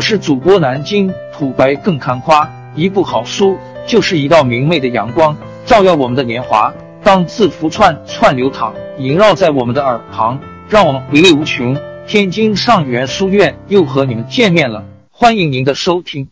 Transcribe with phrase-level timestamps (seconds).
[0.00, 6.72] 是主播南京土白更看花，一部好书就是一道明媚的阳光，照耀我们的年华。
[7.02, 11.76] 当字符串串流淌，萦绕在我们的耳旁，让我们回味无穷。
[12.06, 16.28] 天津上元书院又和你们见面了，欢迎您的收听。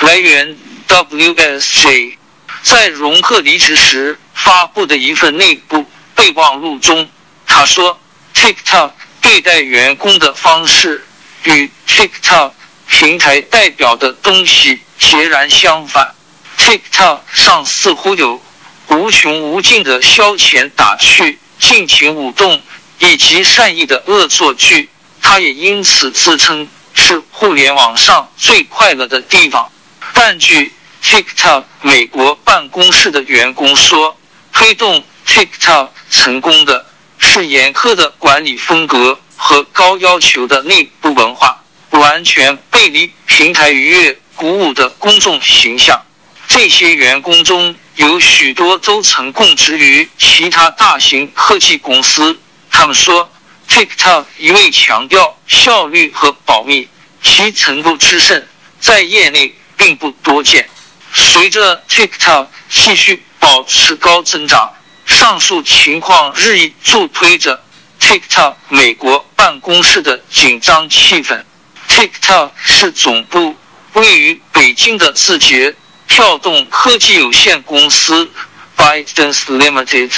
[0.00, 0.56] 来源
[0.86, 2.14] WSJ，
[2.62, 7.08] 在荣贺离职时发布的一份内部备忘录中，
[7.46, 7.98] 他说
[8.34, 8.90] ：“TikTok
[9.20, 11.04] 对待员工的方式
[11.44, 12.50] 与 TikTok
[12.88, 16.14] 平台代表的东西截然相反。
[16.58, 18.42] TikTok 上似乎有。”
[18.90, 22.62] 无穷无尽的消遣打趣、尽情舞动
[22.98, 24.88] 以及善意的恶作剧，
[25.20, 29.68] 他也因此自称是互联网上最快乐的地方。
[30.12, 34.16] 但据 TikTok 美国办公室的员工说，
[34.52, 36.86] 推动 TikTok 成功的
[37.18, 46.00] 是严苛的管理风格和高要求的内部文化，完全背离平台愉悦鼓舞的公众形象。
[46.48, 47.76] 这些员工中。
[47.96, 52.36] 有许多都曾供职于其他大型科技公司。
[52.68, 53.30] 他们说
[53.68, 56.88] ，TikTok 一味强调效率和保密，
[57.22, 58.48] 其程度之甚，
[58.80, 60.68] 在业内并不多见。
[61.12, 64.74] 随着 TikTok 继续保持高增长，
[65.06, 67.62] 上述情况日益助推着
[68.04, 71.42] TikTok 美国办公室的紧张气氛。
[71.88, 73.56] TikTok 是总部
[73.94, 75.74] 位于北京的字节。
[76.06, 78.30] 跳动科技有限公司
[78.76, 80.12] （ByteDance Limited）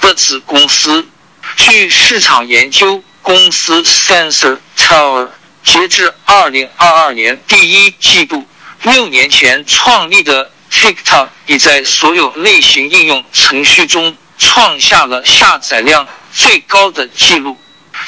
[0.00, 1.06] 的子公司。
[1.56, 5.28] 据市场研究公司 Sensor Tower，
[5.64, 8.46] 截至二零二二年第一季度，
[8.82, 17.56] 六年前创立的 TikTok 已在所有类型应用程序中创下了下载量最高的记录。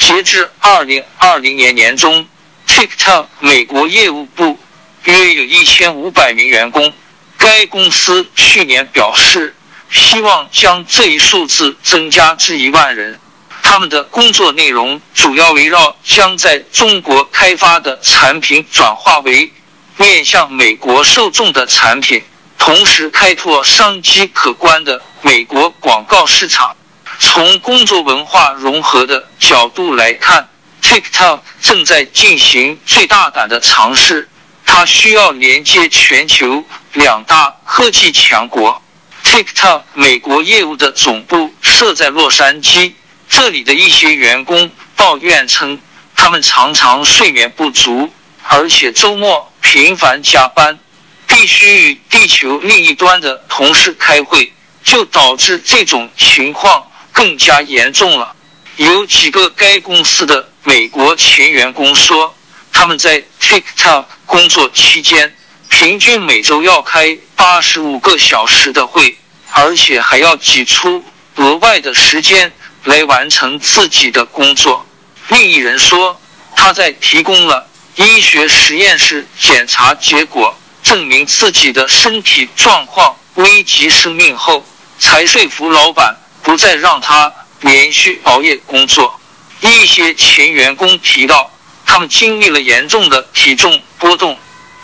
[0.01, 2.27] 截至二零二零年年中
[2.67, 4.59] ，TikTok 美国业务部
[5.05, 6.93] 约有一千五百名员工。
[7.39, 9.55] 该公司去年表示，
[9.91, 13.19] 希望将这一数字增加至一万人。
[13.63, 19.53] 他们的工作内容主要围绕将在中国开发的产品转化为
[19.97, 22.23] 面向美国受众的产品，
[22.59, 26.75] 同时开拓商机可观的美国广告市场。
[27.19, 30.49] 从工作文化融合的角度来看
[30.83, 34.29] ，TikTok 正在进行最大胆的尝试。
[34.65, 38.83] 它需要连接全球两大科技强国。
[39.23, 42.93] TikTok 美国业务的总部设在洛杉矶，
[43.29, 45.81] 这里的一些员工抱怨称，
[46.15, 48.11] 他们常常睡眠不足，
[48.43, 50.79] 而且周末频繁加班，
[51.27, 54.53] 必须与地球另一端的同事开会，
[54.85, 56.85] 就导致这种情况
[57.17, 58.37] 更加严重了。
[58.77, 62.35] 有几个该公司的美国前员工说。
[62.79, 65.35] 他们在 TikTok 工作期间，
[65.71, 69.17] 平均每周要开八十五个小时的会，
[69.51, 71.03] 而且还要挤出
[71.37, 72.53] 额外的时间
[72.85, 74.85] 来完成自己的工作。
[75.29, 76.21] 另一人说，
[76.55, 84.63] 他在提供了医学实验室检查结果，证明自己的身体状况危及生命后，
[84.99, 86.15] 才说服老板
[86.47, 87.31] 不再让他
[87.61, 89.21] 连续熬夜工作。
[89.61, 91.51] 一些前员工提到。
[91.89, 94.37] 他们经历了严重的体重波动、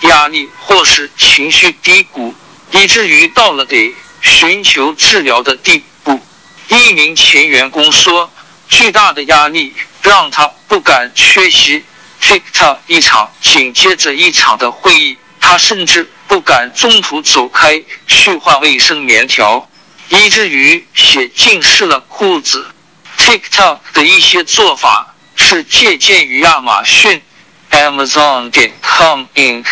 [0.03, 2.33] 压力或是情绪低谷，
[2.71, 6.21] 以至于到了得寻求治疗的地步。
[6.69, 8.31] 一名前员工说
[8.71, 11.83] ：“巨大的压力让他不敢缺席
[12.22, 19.69] TikTok 一场紧接着一场的会议，他甚至不敢中途走开去换卫生棉条，
[20.12, 22.67] 以至于血浸湿了裤子。
[23.19, 27.21] TikTok 的一些做法。”是借鉴于亚马逊
[27.71, 29.65] Amazon 点 com Inc，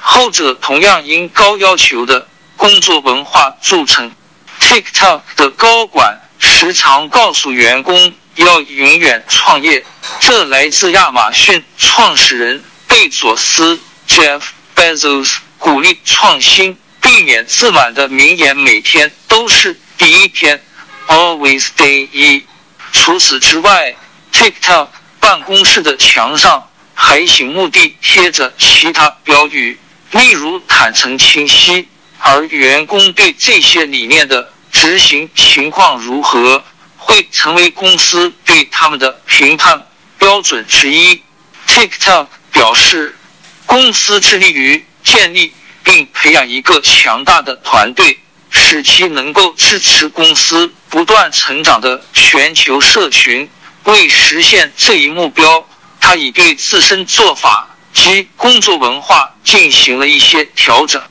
[0.00, 2.26] 后者同样因高要求的
[2.56, 4.10] 工作文化著称。
[4.58, 9.84] TikTok 的高管时常告诉员工要永远创业，
[10.18, 14.40] 这来自亚马逊创始人贝佐斯 Jeff
[14.74, 20.60] Bezos 鼓励创新、避免自满的名言：每天都是第一天
[21.06, 22.44] ，Always Day 一。
[22.90, 23.94] 除此之外
[24.32, 24.88] ，TikTok。
[25.20, 29.78] 办公室的墙上还醒目地贴着其他标语，
[30.10, 31.88] 例如“坦诚清晰”，
[32.18, 36.64] 而员工对这些理念的执行情况如何，
[36.96, 39.86] 会成为公司对他们的评判
[40.18, 41.22] 标准之一。
[41.68, 43.16] TikTok 表示，
[43.64, 45.52] 公司致力于建立
[45.84, 48.18] 并培养一个强大的团队，
[48.52, 53.48] 使其能够支持公司不断成长的全球社群。
[53.84, 55.66] 为实现这一目标，
[55.98, 61.02] 他已对自身做法及工作文化进行了一些调整。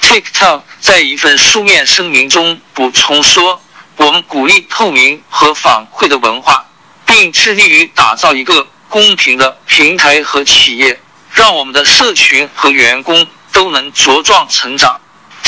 [0.00, 3.60] TikTok 在一份书面声明中补充说
[3.96, 6.64] ：“我们鼓励透明和反馈的文化，
[7.04, 11.00] 并致力于打造一个公平的平台和企业，
[11.32, 14.99] 让我们的社群和员工都能茁壮成长。”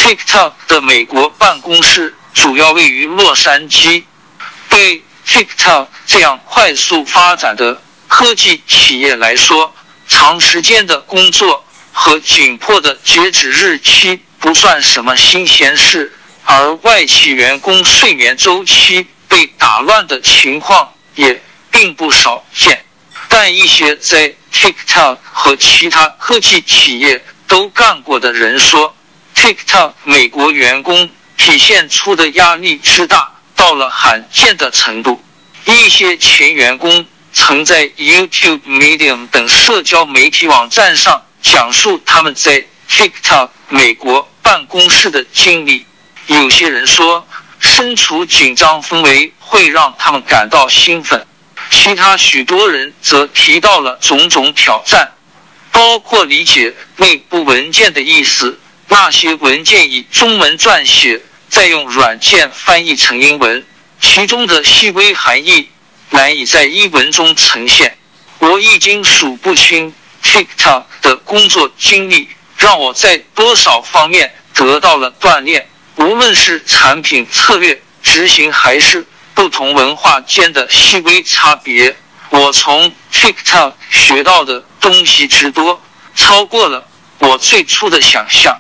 [0.03, 4.03] TikTok 的美国办公室主要位于洛杉矶。
[4.69, 9.73] 对 TikTok 这样快速发展的科技企业来说，
[10.09, 14.21] 长时间的工作和紧迫的截止日期。
[14.41, 16.13] 不算什么新鲜事，
[16.45, 21.41] 而外企员工睡眠周期被打乱的情况也
[21.71, 22.85] 并不少见。
[23.29, 28.93] 但一些在 TikTok 和其他科技企业都干过的人说
[29.43, 35.21] ，TikTok 美国员工体现出的压力之大，到了罕见的程度。
[35.65, 44.29] 一些前员工曾在 YouTube、Medium 等社交媒体网站上讲述他们在 TikTok 美国。
[44.45, 45.87] 办公室的经历，
[46.27, 47.25] 有些人说
[47.61, 51.25] 身处紧张氛围会让他们感到兴奋，
[51.71, 55.13] 其他许多人则提到了种种挑战，
[55.71, 58.59] 包括理解内部文件的意思，
[58.89, 63.65] 那些文件以中文撰写，再用软件翻译成英文，
[64.01, 65.69] 其中的细微含义
[66.11, 67.97] 难以在英文中呈现。
[68.39, 72.29] 我已经数不清 TikTok 的工作经历。
[72.59, 79.05] 让我在多少方面得到了锻炼，无论是产品策略执行，还是
[79.35, 81.97] 不同文化间的细微差别，
[82.31, 85.83] 我从 TikTok 学到的东西之多，
[86.15, 86.87] 超过了
[87.19, 88.57] 我最初的想象。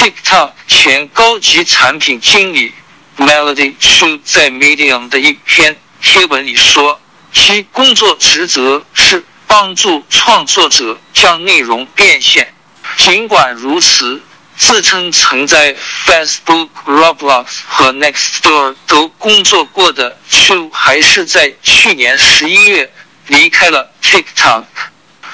[0.00, 2.72] TikTok 前高级产品经理
[3.18, 6.98] Melody Chu 在 Medium 的一篇贴文里说，
[7.34, 12.54] 其工作职责是帮助创作者将内容变现。
[12.96, 14.22] 尽管如此，
[14.56, 15.76] 自称曾在
[16.06, 22.90] Facebook、Roblox 和 Nextdoor 都工作过的 Chu 还是在去年十一月
[23.26, 24.64] 离开了 TikTok。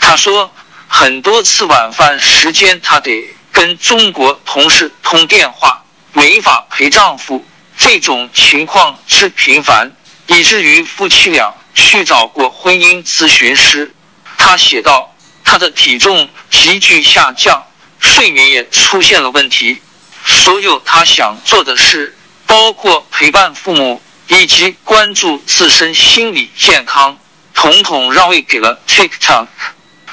[0.00, 0.52] 他说，
[0.88, 5.82] 很多次晚饭时间，他得跟中国同事通电话，
[6.12, 7.42] 没法陪丈夫。
[7.78, 9.90] 这种情况之频繁，
[10.26, 13.94] 以至于夫妻俩去找过婚姻咨询师。
[14.36, 15.10] 他写道。
[15.48, 17.64] 他的体重急剧下降，
[18.00, 19.80] 睡眠也出现了问题。
[20.24, 27.16] 所有他想做的事，包括陪伴父母以及关注自身心理健康，
[27.54, 29.46] 统统让位给了 TikTok。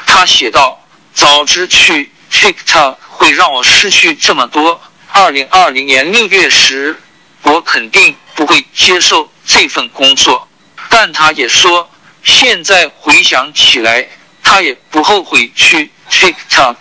[0.06, 0.80] 他写道
[1.16, 4.82] ：“早知去 TikTok 会让我失去这么多，
[5.12, 7.00] 二零二零年六月时，
[7.44, 10.48] 我肯定不会接受这份工作。”
[10.90, 11.90] 但他也说，
[12.24, 14.08] 现在回想起来。
[14.46, 16.76] 他也不后悔去 TikTok，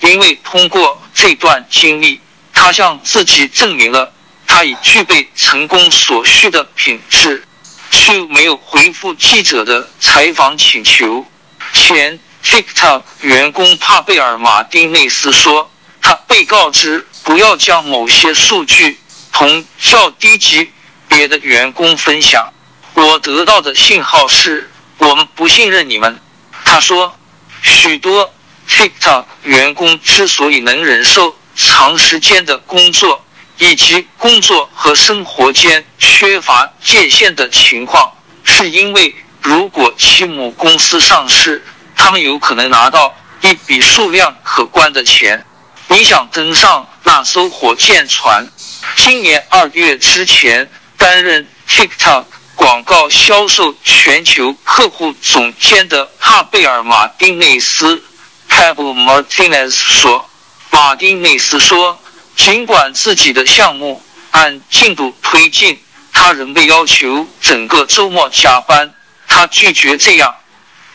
[0.00, 2.20] 因为通过这段经历，
[2.52, 4.12] 他向自己证明了
[4.46, 7.42] 他已具备成功所需的品质。
[7.90, 11.24] 却没有回复记者的采访请求。
[11.72, 15.70] 前 TikTok 员工帕贝尔·马丁内斯说
[16.00, 18.98] ：“他被告知不要将某些数据
[19.32, 20.70] 同较低级
[21.08, 22.52] 别的员工分享。
[22.94, 26.18] 我得到的信号是我们不信任你们。”
[26.64, 27.16] 他说，
[27.62, 28.32] 许多
[28.68, 33.24] TikTok 员工之所以能忍受长时间的工作，
[33.58, 38.12] 以及工作和生活间缺乏界限的情况，
[38.44, 41.64] 是因为如果其母公司上市，
[41.98, 45.44] 他们有可能拿到一笔数量可观的钱。
[45.88, 48.48] 你想登上那艘火箭船？
[48.96, 52.24] 今年二月之前担任 TikTok。
[52.54, 58.02] 广告销售全球客户总监的帕贝尔·马丁内斯
[58.50, 60.28] （Pablo Martinez） 说
[60.72, 61.96] ：“马丁内斯说，
[62.34, 64.02] 尽管自己的项目
[64.32, 65.80] 按进度推进，
[66.12, 68.92] 他仍被要求整个周末加班。
[69.28, 70.34] 他拒绝这样。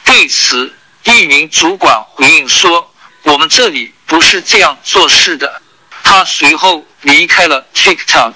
[0.04, 0.74] 对此，
[1.16, 2.94] 一名主管回应说
[3.24, 5.62] ：‘我们这里不是这样做事的。’
[6.04, 8.34] 他随后离开了 TikTok。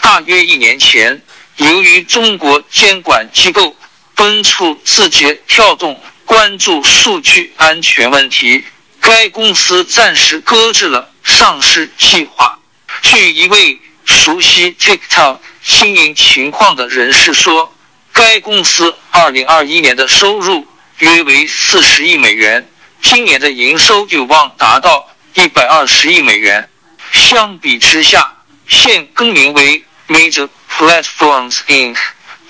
[0.00, 1.22] 大约一年前。”
[1.56, 3.74] 由于中国监管机构
[4.14, 8.62] 敦促字节跳动关注数据安全问题，
[9.00, 12.58] 该公司暂时搁置了上市计划。
[13.00, 17.74] 据一位熟悉 TikTok 经营情况的人士说，
[18.12, 20.66] 该公司2021年的收入
[20.98, 22.68] 约为40亿美元，
[23.02, 26.68] 今年的营收有望达到120亿美元。
[27.12, 28.36] 相比之下，
[28.68, 30.48] 现更名为 Major。
[30.78, 31.96] Platforms Inc.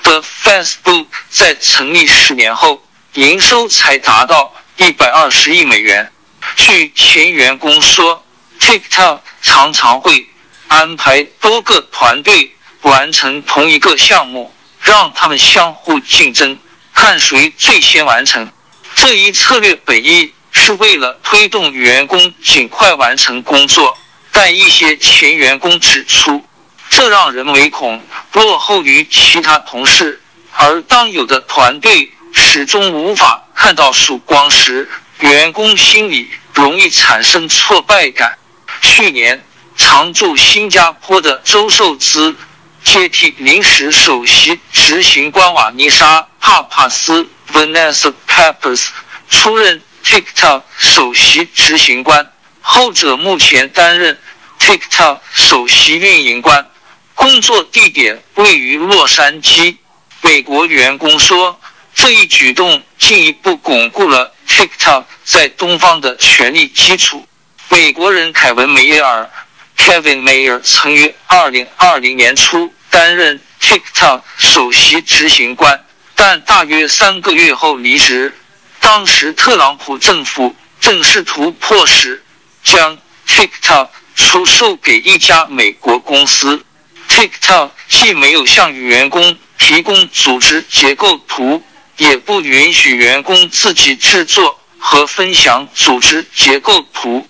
[0.03, 6.11] 的 Facebook 在成立十年后，营收才达到一百二十亿美元。
[6.57, 8.27] 据前员工说
[8.59, 10.29] ，TikTok 常常会
[10.67, 16.59] 安排多个团队完成同一个项目，让他们相互竞争，
[16.97, 18.51] 看谁最先完成。
[18.95, 23.97] 这一策略本意是为了推动员工尽快完成工作，
[24.33, 26.43] 但一些前员工指出，
[26.89, 30.21] 这让人唯恐落后于其他同事，
[30.53, 34.89] 而当有的团队始终无法看到曙光时，
[35.21, 38.39] 员工心里容易产生挫败感。
[38.81, 39.45] 去年，
[39.77, 42.35] 常驻新加坡的周受资
[42.87, 48.87] 接替临时首席执行官瓦尼莎·帕帕斯 （Vanessa Pappas）
[49.29, 54.17] 出任 TikTok 首席执行官，后者目前担任
[54.61, 56.71] TikTok 首席运营官，
[57.17, 59.77] 工作地点位于洛杉矶。
[60.23, 61.59] 美国员工说。
[61.99, 67.27] 这一举动进一步巩固了 TikTok 在东方的权力基础。
[67.71, 69.31] 美国人凯文·梅耶尔
[69.79, 75.85] （Kevin Mayer） 曾于2020年初担任 TikTok 首席执行官，
[76.15, 78.35] 但大约三个月后离职。
[78.81, 82.25] 当时特朗普政府正试图迫使
[82.65, 82.97] 将
[83.29, 86.65] TikTok 出售给一家美国公司。
[87.11, 91.63] TikTok 既没有向员工提供组织结构图。
[91.99, 97.27] 也不允许员工自己制作和分享组织结构图。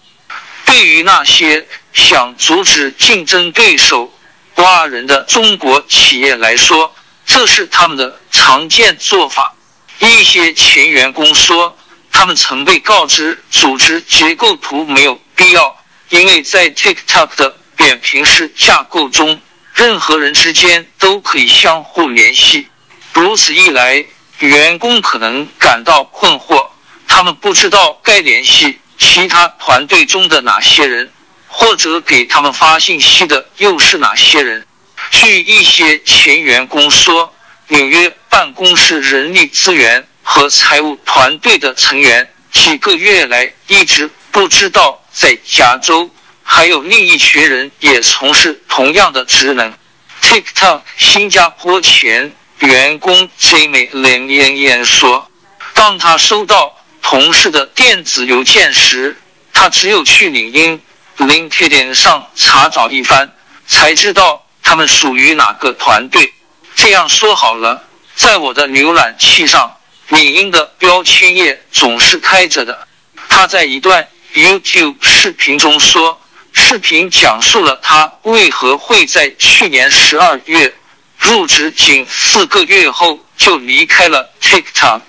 [0.65, 4.13] 对于那些想阻止竞争对手
[4.57, 6.95] 挖人的中国企业来说，
[7.25, 9.55] 这是他们的常见做法。
[9.99, 11.77] 一些前员工说，
[12.13, 15.77] 他们曾被告知组织结构图没有必要，
[16.11, 19.41] 因为在 TikTok 的扁平式架构中，
[19.75, 22.69] 任何人之间都可以相互联系。
[23.13, 24.05] 如此一来，
[24.39, 26.67] 员工可能感到困惑，
[27.09, 31.11] 他们不知道该联系其他团队中的哪些人，
[31.59, 34.67] 或者给他们发信息的又是哪些人。
[35.11, 37.35] 据一些前员工说，
[37.69, 46.11] 纽约办公室人力资源和财务团队的成员几个月来一直不知道，在加州
[46.43, 49.73] 还有另一群人也从事同样的职能。
[50.21, 52.31] TikTok 新加坡前。
[52.61, 55.31] 员工 Jamie Lin Yan 说
[55.75, 59.15] ：“当他收到同事的电子邮件时，
[59.53, 60.81] 他只有去领英
[61.19, 63.33] LinkedIn 上查找一番，
[63.67, 66.33] 才知道他们属于哪个团队。
[66.75, 67.83] 这样说好了，
[68.15, 69.77] 在我的浏览器上，
[70.09, 72.87] 领英的标签页总是开着的。”
[73.29, 76.21] 他在一段 YouTube 视频中说
[76.53, 80.73] ：“视频讲述了他为何会在去年十二月。”
[81.19, 85.01] 入职仅四个月后就离开了 TikTok。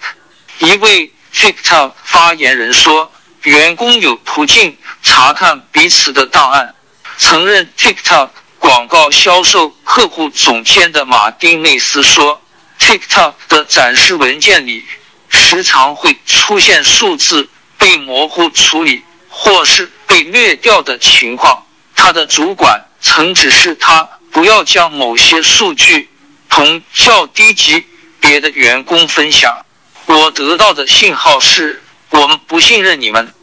[0.60, 3.12] 一位 TikTok 发言人说
[3.48, 6.74] ：“员工有途径查看彼此的档案。”
[7.18, 12.42] 曾任 TikTok 广告销售客户总监的马丁内斯说
[12.80, 14.86] ：“TikTok 的展示文件里
[15.30, 21.66] 时常会出现数字被模糊处理或是被略掉的情况。
[21.96, 26.08] 他的主管曾指示他。”不要将某些数据
[26.48, 27.84] 同较低级
[28.20, 29.66] 别的员工分享。
[30.06, 33.34] 我得到的信号是我们不信任你们。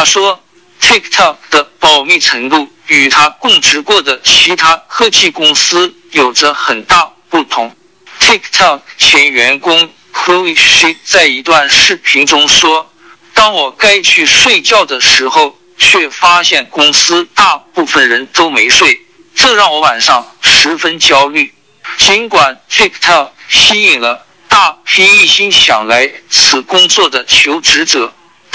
[0.00, 0.42] 他说
[0.80, 7.76] ，TikTok 的保密程度与他供职过的其他科技公司有着很大不同。
[8.18, 12.90] TikTok 前员工 Chloe Shi 在一段视频中说
[13.34, 18.98] ：“当我该去睡觉的时候，却发现公司大部分人都没睡。”
[19.36, 21.52] 这让我晚上十分焦虑。
[21.98, 28.10] 尽管 TikTok 吸引了大批一心想来此工作的求职者，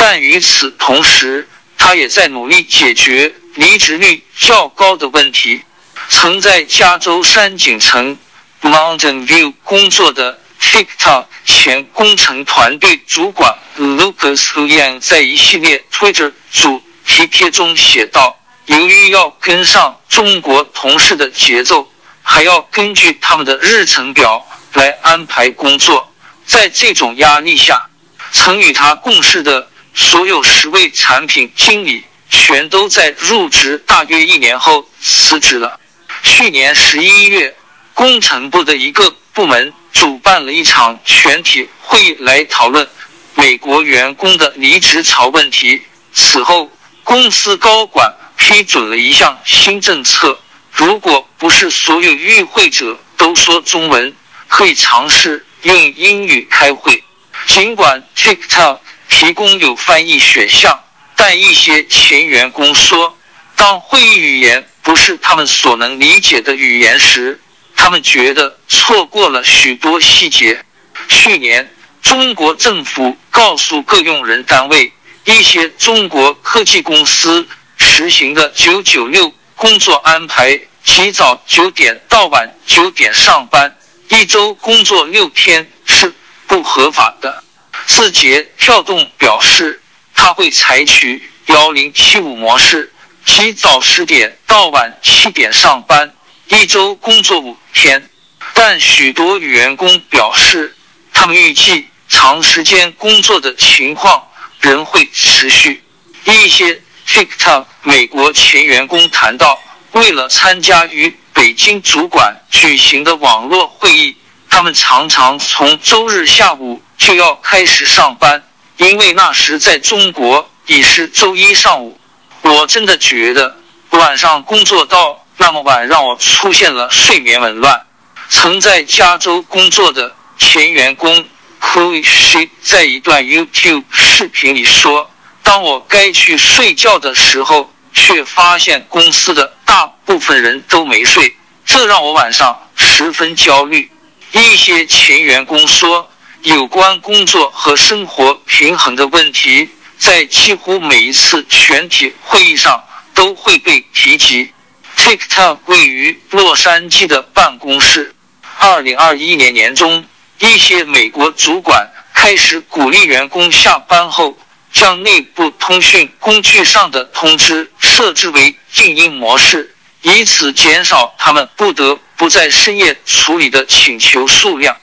[0.07, 5.63] 但与此同时，他也在努力解决离职率较高的问题。
[6.09, 8.15] 曾在加州山景城
[8.61, 18.39] Mountain View 工作的 TikTok 前工程团队主管 Lucas Huang 在一系列 Twitter 主题贴中写道。
[18.67, 26.13] 由于要跟上中国同事的节奏，还要根据他们的日程表来安排工作，
[26.45, 27.89] 在这种压力下，
[28.31, 35.79] 曾与他共事的所有十位产品经理全都在入职大约一年后辞职了。
[36.21, 37.55] 去年十一月，
[37.93, 42.87] 工程部的一个部门主办了一场全体会议来讨论
[43.33, 45.81] 美国员工的离职潮问题。
[46.13, 46.69] 此后，
[47.03, 48.13] 公司高管。
[48.37, 50.37] 批准了一项新政策，
[50.69, 54.13] 如果不是所有与会者都说中文，
[54.49, 57.01] 可以尝试用英语开会。
[57.47, 58.77] 尽管 TikTok
[59.09, 60.79] 提供有翻译选项，
[61.15, 63.17] 但一些前员工说，
[63.55, 67.39] 当会议语言不是他们所能理解的语言时，
[67.75, 70.63] 他们觉得错过了许多细节。
[71.07, 71.69] 去年，
[72.01, 74.91] 中国政府告诉各用人单位，
[75.23, 77.47] 一些中国科技公司
[77.77, 83.75] 实行的“九九六”工作安排，即早九点到晚九点上班，
[84.09, 86.13] 一周工作六天是
[86.47, 87.43] 不合法的。
[87.87, 89.81] 字节跳动表示，
[90.13, 92.91] 他会采取“幺零七五”模式，
[93.25, 96.11] 即早十点到晚七点上班，
[96.47, 98.09] 一周工作五天。
[98.53, 100.75] 但许多员工表示，
[101.13, 104.27] 他们预计长时间工作的情况
[104.59, 105.83] 仍会持续。
[106.25, 109.61] 一些 TikTok 美国前员工谈到，
[109.91, 114.15] 为了参加与北京主管举行的网络会议，
[114.49, 116.81] 他们常常从周日下午。
[116.97, 118.43] 就要开始上班，
[118.77, 121.99] 因为那时在中国已是周一上午。
[122.41, 123.57] 我真的觉得
[123.89, 127.85] 晚上工作到那么晚，让我出现了睡眠紊乱。
[128.29, 131.25] 曾在加州工作的前员工
[131.59, 135.09] Chloe 在一段 YouTube 视频里说
[135.43, 141.35] ：“当我该去睡觉的时候，却发现公司的大部分人都没睡，
[141.65, 143.91] 这让我晚上十分焦虑。”
[144.31, 146.09] 一些前员工说。
[146.45, 152.83] 有关工作和生活平衡的问题，在几乎每一次全体会议上
[153.15, 154.51] 都会被提及。
[154.95, 158.13] TikTok 位于洛杉矶的办公室，
[158.59, 160.05] 二零二一年年中，
[160.37, 164.37] 一些美国主管开始鼓励员工下班后
[164.71, 174.77] 将内部通讯工具上的通知设置为静音模式，以此减少他们不得不在深夜处理的请求数量。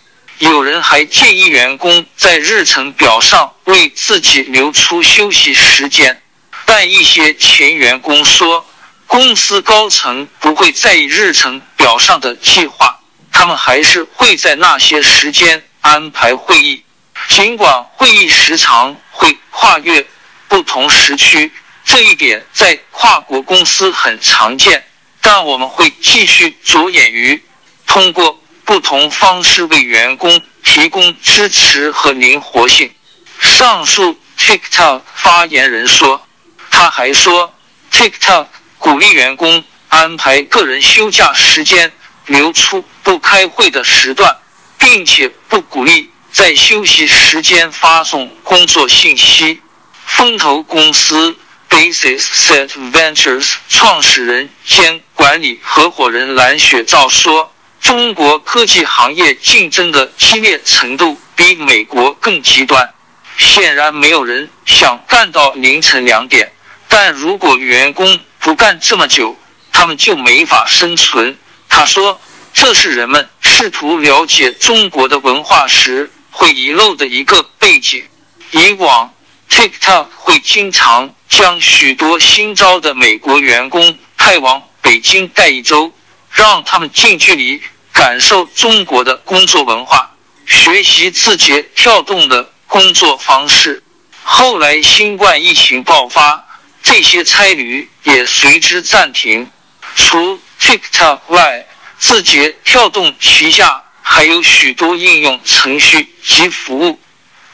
[0.48, 6.20] 有人还建议员工在日程表上为自己留出休息时间，
[6.64, 8.66] 但一些前员工说，
[9.06, 12.98] 公司高层不会在意日程表上的计划，
[13.30, 16.82] 他们还是会在那些时间安排会议，
[17.28, 20.04] 尽管会议时长会跨越
[20.48, 21.52] 不同时区，
[21.84, 24.84] 这一点在跨国公司很常见，
[25.20, 27.40] 但我们会继续着眼于
[27.86, 28.41] 通过。
[28.64, 32.90] 不同方式为员工提供支持和灵活性。
[33.38, 36.26] 上述 TikTok 发言人说，
[36.70, 37.52] 他还说
[37.90, 38.46] ，TikTok
[38.78, 41.92] 鼓励员工安排个人休假时间，
[42.26, 44.36] 留出不开会的时段，
[44.78, 49.60] 并且不鼓励在休息时间发送工作信息。
[50.06, 51.36] 风投公司
[51.68, 57.51] Basis Set Ventures 创始人兼管理合伙人蓝雪照说。
[57.82, 62.88] 中国科技行业竞争的激烈程度比美国更极端，
[63.36, 66.50] 显然没有人想干到凌晨两点。
[66.86, 69.36] 但如果员工不干这么久，
[69.72, 71.36] 他们就没法生存。
[71.68, 72.18] 他说
[72.54, 78.04] ：“这是人们试图了解中国的文化时会遗漏的一个背景。
[78.52, 79.12] 以往
[79.50, 85.92] ，TikTok 会经常将许多新招的美国员工派往北京待一周。”
[86.34, 87.60] 让他们近距离
[87.92, 90.10] 感受中国的工作文化，
[90.46, 93.82] 学习字节跳动的工作方式。
[94.24, 96.44] 后来新冠疫情爆发，
[96.82, 99.48] 这些差旅也随之暂停。
[99.94, 101.66] 除 TikTok 外，
[101.98, 106.98] 字节跳动旗下还有许多应用程序及服务，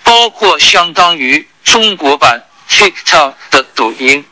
[0.04, 4.24] 包括相当于中国版 TikTok 的抖音。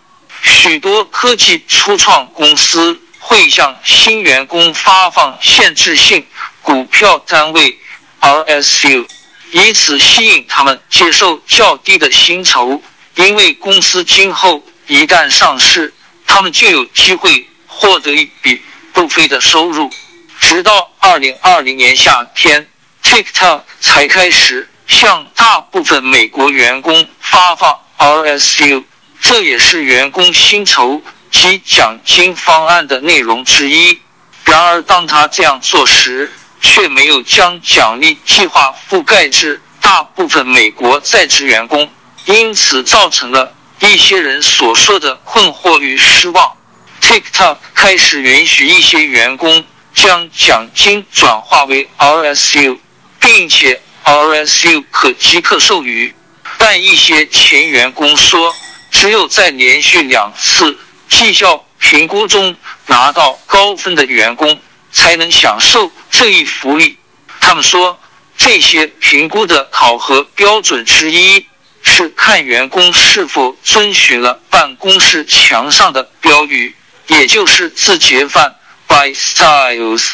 [0.42, 3.00] 许多科技初创公司。
[3.28, 6.24] 会向新员工发放限制性
[6.62, 7.76] 股票单位
[8.20, 9.04] RSU，
[9.50, 12.80] 以此吸引他们接受较低的薪酬。
[13.16, 15.92] 因为公司今后一旦上市，
[16.24, 18.62] 他们就有机会获得一笔
[18.92, 19.90] 不菲的收入。
[20.38, 22.68] 直到二零二零年夏天
[23.02, 28.84] ，TikTok 才开始向大部分美国员工发放 RSU，
[29.20, 31.02] 这也是员工薪酬。
[31.30, 34.00] 其奖金方案的内容之一。
[34.44, 41.90] 然而，当他这样做时，却没有将奖励计划覆盖至大部分美国在职员工，
[42.26, 46.52] 因此造成了一些人所说的困惑与失望。
[47.00, 52.78] TikTok 开始允许一些员工将奖金转化为 RSU，
[53.20, 56.14] 并且 RSU 可即刻授予，
[56.56, 58.54] 但一些前员工说，
[58.90, 60.78] 只有在连续两次。
[61.08, 64.58] 绩效评估中拿到高分的员工
[64.92, 66.98] 才能享受这一福利。
[67.40, 67.98] 他们说，
[68.36, 71.46] 这些评估的考核标准之一
[71.82, 76.74] 是看员工是否遵循了办公室墙上的标语，
[77.06, 78.56] 也就是自觉范
[78.88, 80.12] （by styles）。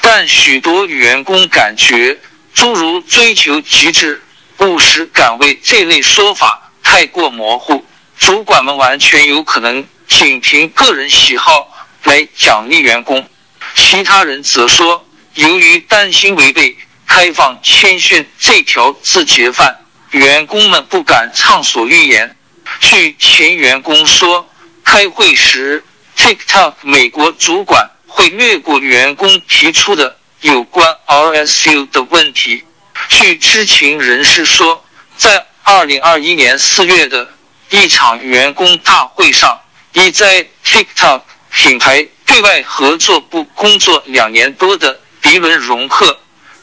[0.00, 2.18] 但许多员工感觉，
[2.54, 4.22] 诸如追求极致、
[4.58, 7.84] 务实岗位这类说法太过模糊，
[8.16, 11.70] 主管们完全有可能仅凭个人喜好
[12.04, 13.28] 来奖励员工。
[13.74, 19.76] 其他人则说，由于担心违背开放谦逊这条自觉范，
[20.10, 22.36] 员工们不敢畅所欲言。
[22.80, 24.48] 据前员工说，
[24.82, 25.84] 开会时
[26.16, 32.64] TikTok 美国主管会略过员工提出的有关 RSU 的问题。
[33.08, 34.84] 据知情人士说，
[35.16, 37.28] 在二零二一年四月的
[37.70, 39.60] 一场员工大会上，
[39.98, 46.18] 已在 TikTok 品牌对外合作部工作两年多的迪伦·荣克。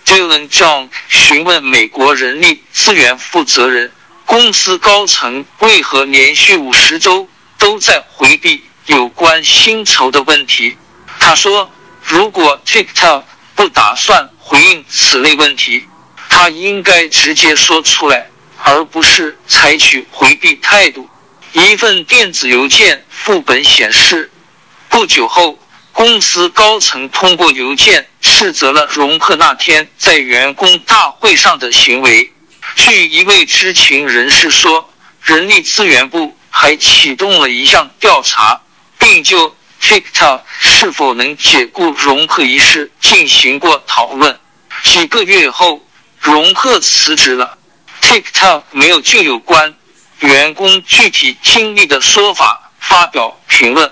[0.05, 3.91] Dylan John 询问美国人力资源负责人，
[4.25, 10.77] 公司高层为何连续五十周都在回避有关薪酬的问题。
[11.19, 11.71] 他说
[12.05, 13.23] ：“如果 TikTok
[13.55, 15.87] 不打算回应此类问题，
[16.29, 18.29] 他应该直接说出来，
[18.63, 21.09] 而不是采取回避态度。”
[21.53, 24.29] 一份电子邮件副本显示，
[24.87, 25.57] 不久后。
[25.91, 32.33] 公司高层通过邮件斥责了荣克那天在员工大会上的行为。
[32.75, 38.61] 据一位知情人士说，人力资源部还启动了一项调查，
[38.99, 44.37] 并就 TikTok 是否能解雇荣克一事进行过讨论。
[44.83, 45.81] 几个月后，
[46.19, 47.57] 荣克辞职了。
[48.01, 49.73] TikTok 没有就有关
[50.19, 53.91] 员工具体经历的说法发表评论。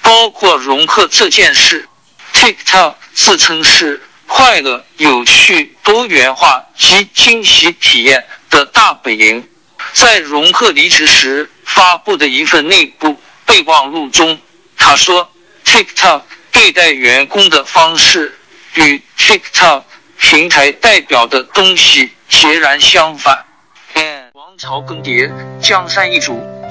[0.00, 1.88] 包括融克这件事
[2.34, 9.48] ，TikTok 自称是快乐、有趣、多元化及惊喜体验的大本营。
[9.92, 14.38] 在融克离职时发布的一份内部备忘录中，
[14.76, 15.30] 他说
[15.64, 18.36] ：“TikTok 对待员工的方式
[18.74, 19.82] 与 TikTok
[20.18, 23.44] 平台代表的东西截然相反。”
[24.32, 26.42] 王朝更迭，江山易主，